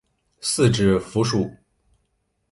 [0.39, 1.51] 四指蝠属。